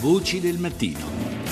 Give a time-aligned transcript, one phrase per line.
[0.00, 1.45] Voci del mattino.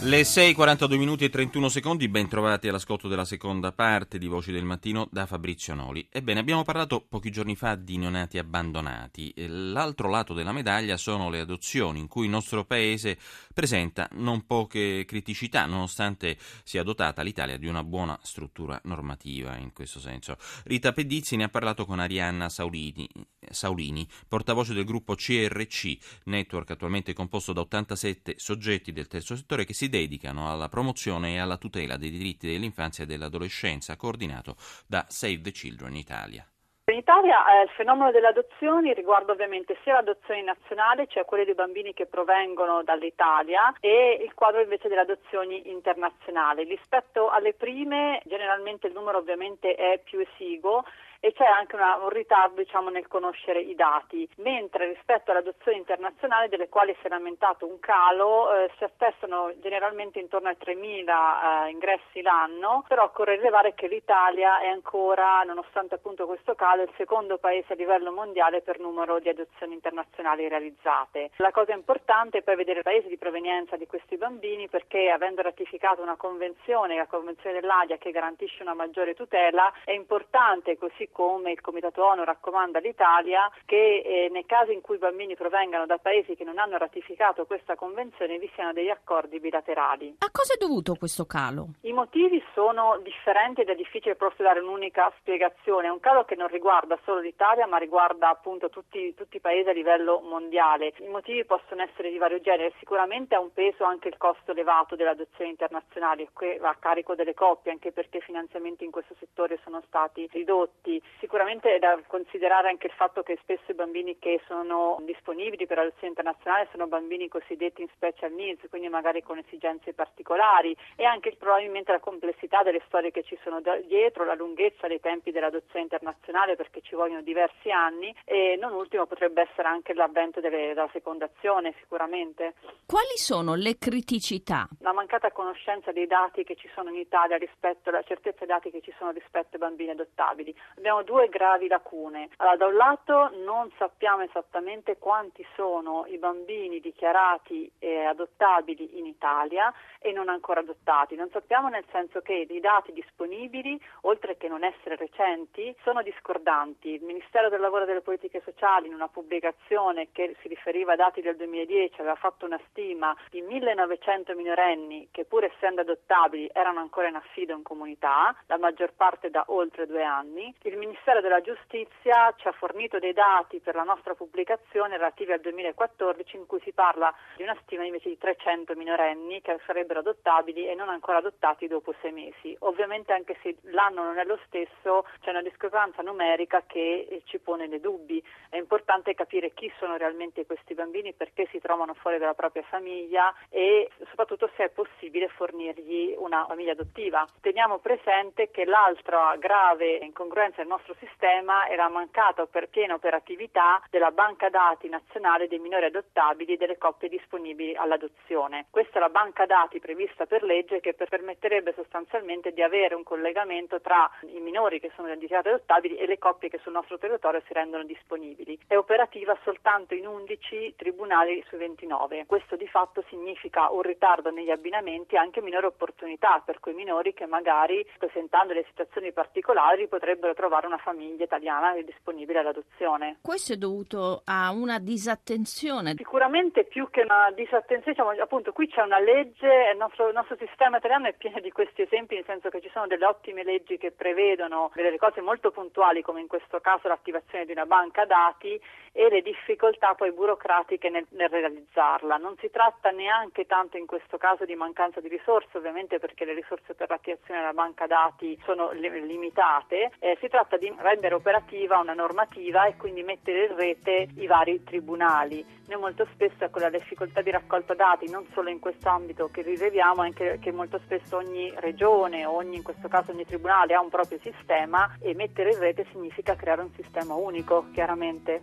[0.00, 4.62] Le 6.42 minuti e 31 secondi, ben trovati all'ascolto della seconda parte di Voci del
[4.62, 6.06] Mattino da Fabrizio Noli.
[6.08, 9.34] Ebbene, abbiamo parlato pochi giorni fa di neonati abbandonati.
[9.48, 13.18] L'altro lato della medaglia sono le adozioni, in cui il nostro paese
[13.52, 19.98] presenta non poche criticità, nonostante sia dotata l'Italia di una buona struttura normativa in questo
[19.98, 20.36] senso.
[20.62, 23.08] Rita Pedizzi ne ha parlato con Arianna Saulini,
[23.50, 25.96] Saulini portavoce del gruppo CRC,
[26.26, 31.38] network attualmente composto da 87 soggetti del terzo settore che si dedicano alla promozione e
[31.38, 34.56] alla tutela dei diritti dell'infanzia e dell'adolescenza, coordinato
[34.86, 36.46] da Save the Children Italia.
[36.90, 41.54] In Italia eh, il fenomeno delle adozioni riguarda ovviamente sia l'adozione nazionale, cioè quelle dei
[41.54, 46.64] bambini che provengono dall'Italia, e il quadro invece delle adozioni internazionali.
[46.64, 50.82] Rispetto alle prime, generalmente il numero ovviamente è più esiguo
[51.20, 56.48] e c'è anche una, un ritardo diciamo, nel conoscere i dati, mentre rispetto all'adozione internazionale
[56.48, 61.70] delle quali si è lamentato un calo eh, si attestano generalmente intorno ai 3.000 eh,
[61.70, 67.38] ingressi l'anno, però occorre rilevare che l'Italia è ancora, nonostante appunto questo calo, il secondo
[67.38, 71.30] paese a livello mondiale per numero di adozioni internazionali realizzate.
[71.36, 75.42] La cosa importante è poi vedere il paese di provenienza di questi bambini perché avendo
[75.42, 81.52] ratificato una convenzione, la convenzione dell'ADIA che garantisce una maggiore tutela, è importante così come
[81.52, 85.98] il Comitato ONU raccomanda all'Italia che eh, nei casi in cui i bambini provengano da
[85.98, 90.16] paesi che non hanno ratificato questa convenzione vi siano degli accordi bilaterali.
[90.18, 91.74] A cosa è dovuto questo calo?
[91.82, 95.88] I motivi sono differenti ed è difficile proprio dare un'unica spiegazione.
[95.88, 99.68] È un calo che non riguarda solo l'Italia ma riguarda appunto tutti, tutti i paesi
[99.68, 100.94] a livello mondiale.
[100.98, 102.72] I motivi possono essere di vario genere.
[102.78, 107.14] Sicuramente ha un peso anche il costo elevato delle adozioni internazionali, che va a carico
[107.14, 110.97] delle coppie anche perché i finanziamenti in questo settore sono stati ridotti.
[111.18, 115.78] Sicuramente è da considerare anche il fatto che spesso i bambini che sono disponibili per
[115.78, 121.34] l'adozione internazionale sono bambini cosiddetti in special needs, quindi magari con esigenze particolari e anche
[121.36, 126.56] probabilmente la complessità delle storie che ci sono dietro, la lunghezza dei tempi dell'adozione internazionale
[126.56, 131.74] perché ci vogliono diversi anni e non ultimo potrebbe essere anche l'avvento delle, della fecondazione
[131.78, 132.54] sicuramente.
[132.86, 134.66] Quali sono le criticità?
[134.80, 138.70] La mancata conoscenza dei dati che ci sono in Italia rispetto alla certezza dei dati
[138.70, 140.54] che ci sono rispetto ai bambini adottabili.
[140.76, 142.30] Abbiamo abbiamo due gravi lacune.
[142.36, 149.04] Allora, da un lato non sappiamo esattamente quanti sono i bambini dichiarati eh, adottabili in
[149.04, 151.14] Italia e non ancora adottati.
[151.14, 156.94] Non sappiamo nel senso che i dati disponibili, oltre che non essere recenti, sono discordanti.
[156.94, 160.96] Il Ministero del Lavoro e delle Politiche Sociali in una pubblicazione che si riferiva ai
[160.96, 166.80] dati del 2010 aveva fatto una stima di 1900 minorenni che pur essendo adottabili erano
[166.80, 170.54] ancora in affido in comunità, la maggior parte da oltre due anni.
[170.62, 175.40] Il Ministero della Giustizia ci ha fornito dei dati per la nostra pubblicazione relativi al
[175.40, 180.68] 2014 in cui si parla di una stima invece di 300 minorenni che sarebbero adottabili
[180.68, 182.56] e non ancora adottati dopo sei mesi.
[182.60, 187.68] Ovviamente anche se l'anno non è lo stesso c'è una discrepanza numerica che ci pone
[187.68, 188.22] dei dubbi.
[188.48, 193.34] È importante capire chi sono realmente questi bambini, perché si trovano fuori dalla propria famiglia
[193.50, 197.26] e soprattutto se è possibile fornirgli una famiglia adottiva.
[197.40, 204.48] Teniamo presente che l'altra grave incongruenza nostro sistema la mancata per piena operatività della banca
[204.48, 208.66] dati nazionale dei minori adottabili e delle coppie disponibili all'adozione.
[208.68, 213.80] Questa è la banca dati prevista per legge che permetterebbe sostanzialmente di avere un collegamento
[213.80, 217.52] tra i minori che sono dichiarati adottabili e le coppie che sul nostro territorio si
[217.52, 218.58] rendono disponibili.
[218.66, 222.26] È operativa soltanto in 11 tribunali su 29.
[222.26, 227.14] Questo di fatto significa un ritardo negli abbinamenti e anche minore opportunità per quei minori
[227.14, 233.18] che magari presentando le situazioni particolari potrebbero trovare trovare una famiglia italiana disponibile all'adozione.
[233.22, 235.94] Questo è dovuto a una disattenzione?
[235.96, 240.36] Sicuramente più che una disattenzione, diciamo, appunto qui c'è una legge, il nostro, il nostro,
[240.38, 243.78] sistema italiano è pieno di questi esempi, nel senso che ci sono delle ottime leggi
[243.78, 248.60] che prevedono delle cose molto puntuali, come in questo caso l'attivazione di una banca dati
[248.92, 252.16] e le difficoltà poi burocratiche nel, nel realizzarla.
[252.16, 256.34] Non si tratta neanche tanto in questo caso di mancanza di risorse, ovviamente perché le
[256.34, 261.78] risorse per l'attivazione della banca dati sono limitate, eh, si tratta tratta di rendere operativa
[261.78, 265.44] una normativa e quindi mettere in rete i vari tribunali.
[265.68, 269.42] Noi molto spesso con la difficoltà di raccolta dati, non solo in questo ambito che
[269.42, 273.90] rileviamo, anche che molto spesso ogni regione ogni, in questo caso ogni tribunale ha un
[273.90, 278.42] proprio sistema e mettere in rete significa creare un sistema unico, chiaramente.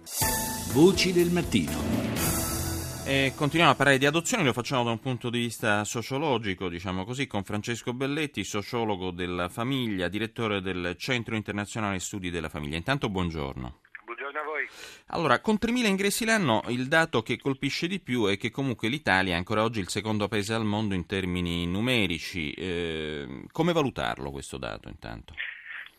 [0.74, 2.45] Voci del mattino.
[3.08, 7.06] E continuiamo a parlare di adozioni, lo facciamo da un punto di vista sociologico, diciamo
[7.06, 12.78] così, con Francesco Belletti, sociologo della famiglia, direttore del Centro Internazionale Studi della Famiglia.
[12.78, 13.82] Intanto buongiorno.
[14.06, 14.68] Buongiorno a voi.
[15.10, 19.36] Allora, con 3.000 ingressi l'anno il dato che colpisce di più è che comunque l'Italia
[19.36, 22.54] è ancora oggi il secondo paese al mondo in termini numerici.
[22.54, 25.36] Eh, come valutarlo questo dato intanto?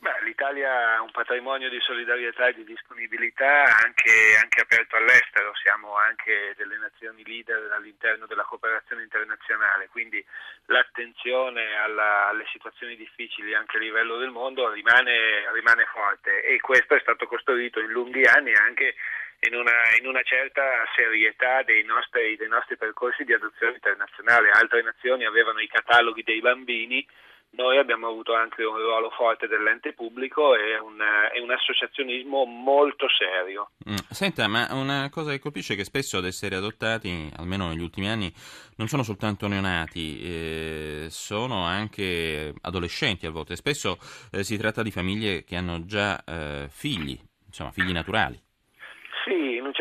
[0.07, 5.97] Beh, L'Italia ha un patrimonio di solidarietà e di disponibilità anche, anche, aperto all'estero, siamo
[5.97, 10.25] anche delle nazioni leader all'interno della cooperazione internazionale, quindi
[10.67, 16.95] l'attenzione alla, alle situazioni difficili anche a livello del mondo rimane, rimane forte e questo
[16.95, 18.95] è stato costruito in lunghi anni anche
[19.41, 20.63] in una, in una, certa
[20.95, 24.51] serietà dei nostri, dei nostri percorsi di adozione internazionale.
[24.51, 27.05] Altre nazioni avevano i cataloghi dei bambini
[27.51, 31.01] noi abbiamo avuto anche un ruolo forte dell'ente pubblico e un,
[31.35, 33.71] e un associazionismo molto serio.
[33.89, 33.97] Mm.
[34.11, 38.09] Senta, ma una cosa che colpisce è che spesso ad essere adottati, almeno negli ultimi
[38.09, 38.33] anni,
[38.77, 43.57] non sono soltanto neonati, eh, sono anche adolescenti a volte.
[43.57, 43.99] Spesso
[44.31, 48.46] eh, si tratta di famiglie che hanno già eh, figli, insomma figli naturali.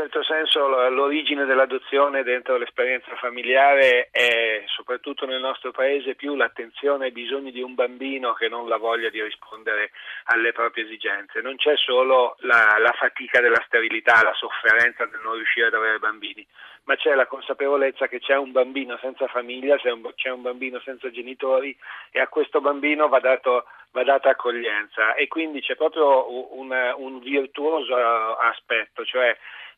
[0.06, 7.12] Certo senso l'origine dell'adozione dentro l'esperienza familiare è soprattutto nel nostro paese più l'attenzione ai
[7.12, 9.90] bisogni di un bambino che non la voglia di rispondere
[10.26, 11.42] alle proprie esigenze.
[11.42, 15.98] Non c'è solo la, la fatica della sterilità, la sofferenza del non riuscire ad avere
[15.98, 16.46] bambini,
[16.84, 21.76] ma c'è la consapevolezza che c'è un bambino senza famiglia, c'è un bambino senza genitori
[22.12, 23.66] e a questo bambino va dato
[23.96, 29.36] va data accoglienza e quindi c'è proprio un, un virtuoso aspetto, cioè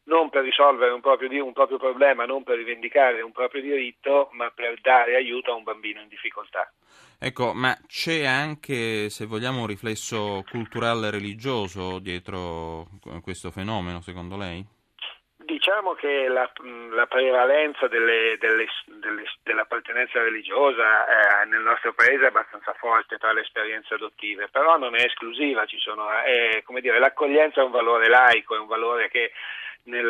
[0.08, 4.52] non per risolvere un proprio, un proprio, problema, non per rivendicare un proprio diritto, ma
[4.52, 6.72] per dare aiuto a un bambino in difficoltà.
[7.20, 12.88] Ecco, ma c'è anche, se vogliamo, un riflesso culturale religioso dietro
[13.22, 14.64] questo fenomeno, secondo lei?
[15.36, 16.50] Diciamo che la,
[16.92, 18.68] la prevalenza delle, delle,
[19.00, 24.78] delle, dell'appartenenza religiosa eh, nel nostro paese è abbastanza forte tra le esperienze adottive, però
[24.78, 29.32] non è esclusiva, sono, è, dire, l'accoglienza è un valore laico, è un valore che
[29.88, 30.06] nel,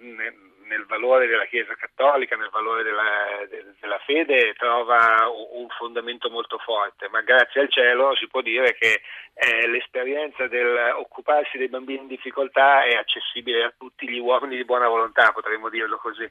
[0.00, 3.46] nel nel valore della Chiesa Cattolica, nel valore della,
[3.80, 9.00] della, fede, trova un fondamento molto forte, ma grazie al cielo si può dire che
[9.34, 14.88] eh, l'esperienza dell'occuparsi dei bambini in difficoltà è accessibile a tutti gli uomini di buona
[14.88, 16.28] volontà, potremmo dirlo così.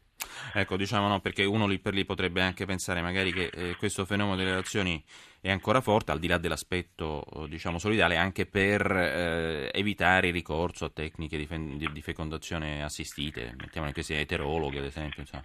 [0.54, 4.06] Ecco, diciamo no, perché uno lì per lì potrebbe anche pensare magari che eh, questo
[4.06, 5.02] fenomeno delle relazioni
[5.46, 10.86] è ancora forte, al di là dell'aspetto diciamo, solidale, anche per eh, evitare il ricorso
[10.86, 15.22] a tecniche di, fe- di, fecondazione assistite, mettiamo che sia eterologhe ad esempio.
[15.22, 15.44] Insomma.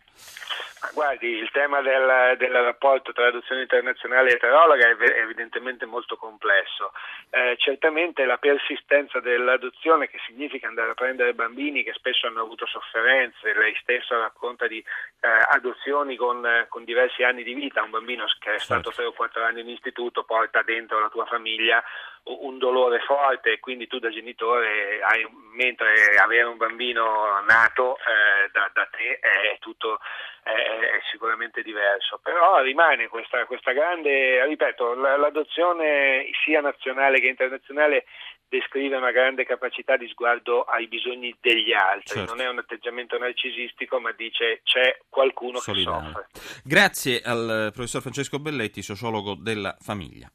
[0.95, 6.93] Guardi, il tema del, del, rapporto tra adozione internazionale e eterologa è evidentemente molto complesso.
[7.29, 12.65] Eh, certamente la persistenza dell'adozione, che significa andare a prendere bambini che spesso hanno avuto
[12.67, 18.25] sofferenze, lei stessa racconta di eh, adozioni con, con, diversi anni di vita, un bambino
[18.39, 21.85] che è stato 3 o 4 anni in istituto porta dentro la tua famiglia
[22.25, 28.51] un dolore forte e quindi tu da genitore hai, mentre avere un bambino nato eh,
[28.53, 30.01] da, da, te è tutto
[30.43, 38.05] è, sicuramente diverso però rimane questa, questa grande ripeto l'adozione sia nazionale che internazionale
[38.51, 42.35] descrive una grande capacità di sguardo ai bisogni degli altri, certo.
[42.35, 45.99] non è un atteggiamento narcisistico, ma dice c'è qualcuno Solidale.
[45.99, 46.27] che soffre.
[46.65, 50.29] Grazie al professor Francesco Belletti, sociologo della famiglia.